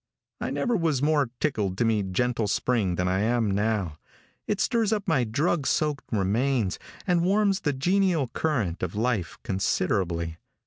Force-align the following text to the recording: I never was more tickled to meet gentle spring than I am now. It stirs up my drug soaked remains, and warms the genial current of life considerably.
I 0.39 0.49
never 0.49 0.75
was 0.75 1.03
more 1.03 1.29
tickled 1.39 1.77
to 1.77 1.85
meet 1.85 2.11
gentle 2.11 2.47
spring 2.47 2.95
than 2.95 3.07
I 3.07 3.19
am 3.19 3.51
now. 3.51 3.99
It 4.47 4.59
stirs 4.59 4.91
up 4.91 5.07
my 5.07 5.23
drug 5.23 5.67
soaked 5.67 6.05
remains, 6.11 6.79
and 7.05 7.21
warms 7.21 7.59
the 7.59 7.73
genial 7.73 8.27
current 8.29 8.81
of 8.81 8.95
life 8.95 9.37
considerably. 9.43 10.37